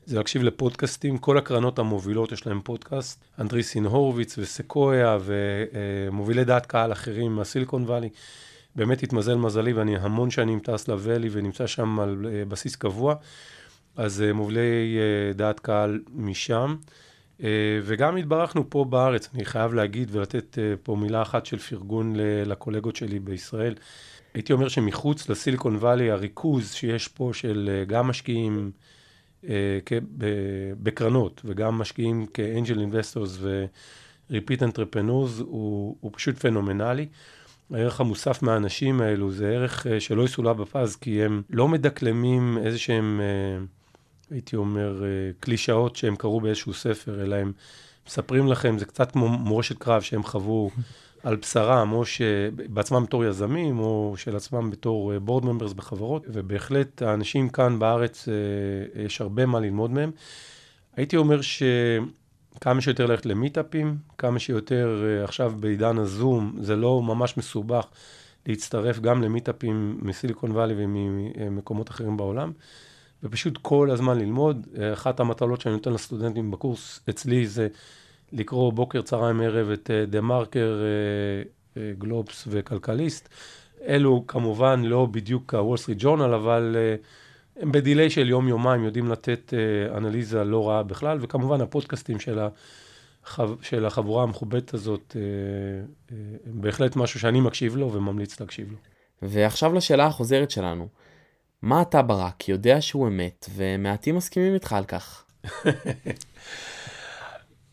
[0.07, 1.19] זה להקשיב לפודקאסטים.
[1.19, 3.25] כל הקרנות המובילות יש להם פודקאסט.
[3.39, 8.09] Andreessen Horowitz ו Sequoia ומובילי דעת קהל אחרים מהסיליקון וואלי.
[8.77, 13.15] באמת התמזל מזלי ואני המון שנים טס לוואלי ונמצא שם על אה, בסיס קבוע.
[13.97, 16.77] אז אה, מובילי אה, דעת קהל משם.
[17.83, 22.15] וגם התברכנו פה בארץ, אני חייב להגיד ולתת פה מילה אחת של פרגון
[22.47, 23.75] לקולגות שלי בישראל.
[24.35, 28.71] הייתי אומר שמחוץ לסיליקון וואלי, הריכוז שיש פה של אה, גם משקיעים
[29.49, 29.79] אה,
[30.83, 33.39] בקרנות, וגם משקיעים כ angel investors
[34.31, 37.07] ו repeat entrepreneurs, הוא, הוא פשוט פנומנלי.
[37.73, 42.79] הערך המוסף מהאנשים האלו זה ערך אה, שלא יסולא בפז, כי הם לא מדקלמים איזה
[42.79, 43.65] שהם, אה,
[44.31, 45.03] הייתי אומר,
[45.41, 47.53] קלישאות שהם קראו באיזשהו ספר, אלא הם
[48.07, 50.71] מספרים לכם, זה קצת כמו מורשת קרב שהם חוו
[51.23, 57.03] על בשרם, או שבעצמם בתור יזמים, או של עצמם בתור board אה, members בחברות, ובהחלט
[57.03, 60.11] האנשים כאן בארץ, אה, יש הרבה מה ללמוד מהם.
[60.97, 67.37] הייתי אומר שכמה שיותר ללכת למיטאפים, כמה שיותר אה, עכשיו בעידן הזום, זה לא ממש
[67.37, 67.87] מסובך
[68.47, 72.53] להצטרף גם למיטאפים מסיליקון וואלי וממקומות אחרים בעולם.
[73.25, 74.67] ופשוט כל הזמן ללמוד.
[74.93, 77.69] אחת המטלות שאני נותן לסטודנטים בקורס אצלי זה
[78.33, 83.29] לקרוא בוקר, צהריים, ערב את דה אה, מרקר, אה, אה, גלובס וכלכליסט.
[83.87, 86.77] אלו כמובן לא בדיוק הוול סטריט ג'ורנל, אבל
[87.57, 89.55] הם בדיליי של יום-יומיים יודעים לתת
[89.97, 92.39] אנליזה לא רעה בכלל, וכמובן הפודקאסטים של,
[93.25, 93.63] החב...
[93.63, 95.17] של החבורה המכובדת הזאת
[96.47, 98.77] הם בהחלט משהו שאני מקשיב לו וממליץ להקשיב לו.
[99.23, 100.89] ועכשיו לשאלה החוזרת שלנו.
[101.63, 105.25] מה אתה ברק יודע שהוא אמת, ומעטים מסכימים איתך על כך?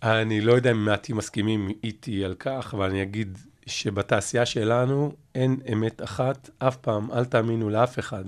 [0.04, 5.58] אני לא יודע אם מעטים מסכימים איתי על כך, אבל אני אגיד שבתעשייה שלנו אין
[5.74, 8.24] אמת אחת, אף פעם, אל תאמינו לאף אחד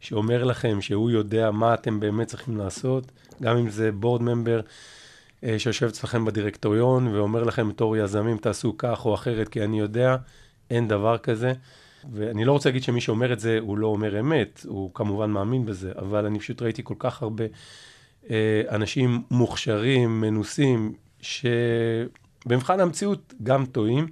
[0.00, 4.60] שאומר לכם שהוא יודע מה אתם באמת צריכים לעשות, גם אם זה בורד ממבר
[5.44, 10.16] אה, שיושב אצלכם בדירקטוריון ואומר לכם בתור יזמים תעשו כך או אחרת, כי אני יודע,
[10.70, 11.52] אין דבר כזה.
[12.12, 15.66] ואני לא רוצה להגיד שמי שאומר את זה הוא לא אומר אמת, הוא כמובן מאמין
[15.66, 17.44] בזה, אבל אני פשוט ראיתי כל כך הרבה
[18.30, 24.06] אה, אנשים מוכשרים, מנוסים, שבמבחן המציאות גם טועים.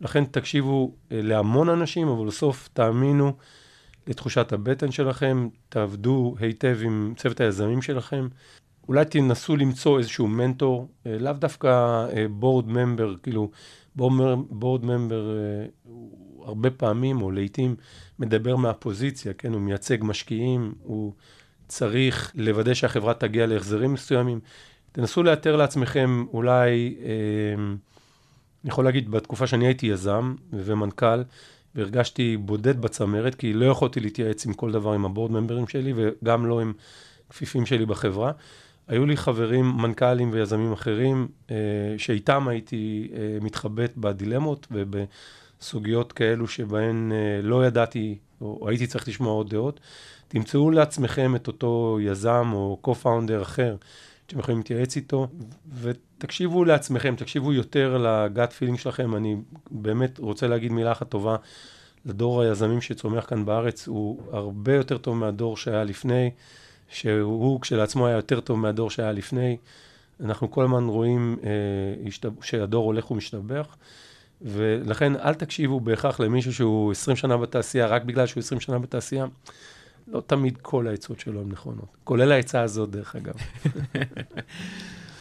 [0.00, 3.32] לכן תקשיבו אה, להמון אנשים, אבל בסוף תאמינו
[4.06, 8.28] לתחושת הבטן שלכם, תעבדו היטב עם צוות היזמים שלכם.
[8.88, 13.50] אולי תנסו למצוא איזשהו מנטור, אה, לאו דווקא בורד ממבר, כאילו
[13.96, 15.36] בורד ממבר
[16.46, 17.76] הרבה פעמים, או לעיתים,
[18.18, 19.52] מדבר מהפוזיציה, כן?
[19.52, 21.12] הוא מייצג משקיעים, הוא
[21.68, 24.40] צריך לוודא שהחברה תגיע להחזרים מסוימים.
[24.92, 27.64] תנסו לאתר לעצמכם אולי, אה,
[28.64, 31.22] אני יכול להגיד, בתקופה שאני הייתי יזם ומנכ"ל,
[31.74, 36.46] והרגשתי בודד בצמרת, כי לא יכולתי להתייעץ עם כל דבר עם הבורד ממברים שלי, וגם
[36.46, 36.72] לא עם
[37.30, 38.32] כפיפים שלי בחברה.
[38.88, 41.56] היו לי חברים, מנכ"לים ויזמים אחרים, אה,
[41.98, 44.66] שאיתם הייתי אה, מתחבט בדילמות
[45.62, 49.80] ובסוגיות כאלו שבהן אה, לא ידעתי, או הייתי צריך לשמוע עוד דעות.
[50.28, 53.76] תמצאו לעצמכם את אותו יזם או co-founder אחר
[54.26, 55.28] שאתם יכולים להתייעץ איתו,
[55.80, 59.16] ותקשיבו לעצמכם, תקשיבו יותר לגאט פילינג שלכם.
[59.16, 59.36] אני
[59.70, 61.36] באמת רוצה להגיד מילה אחת טובה
[62.06, 66.30] לדור היזמים שצומח כאן בארץ, הוא הרבה יותר טוב מהדור שהיה לפני,
[66.88, 69.56] שהוא כשלעצמו היה יותר טוב מהדור שהיה לפני.
[70.24, 73.76] אנחנו כל הזמן רואים אה, שהדור הולך ומשתבח.
[74.44, 79.26] ולכן אל תקשיבו בהכרח למישהו שהוא 20 שנה בתעשייה, רק בגלל שהוא 20 שנה בתעשייה.
[80.08, 83.34] לא תמיד כל העצות שלו הן נכונות, כולל העצה הזאת דרך אגב.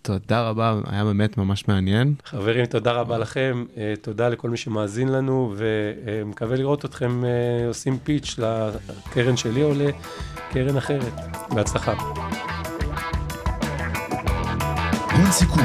[0.02, 2.14] תודה רבה, היה באמת ממש מעניין.
[2.26, 7.98] חברים, תודה רבה לכם, אה, תודה לכל מי שמאזין לנו, ומקווה לראות אתכם אה, עושים
[8.04, 11.14] פיץ' לקרן שלי או לקרן אחרת.
[11.50, 11.94] בהצלחה.
[15.12, 15.64] הון סיכון,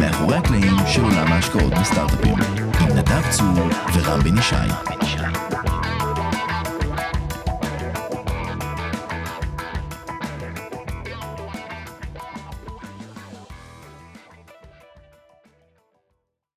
[0.00, 2.67] מאחורי הקלעים של עולם ההשקעות בסטארט-אפים,
[2.98, 4.56] נדב צור ורם בן ישי.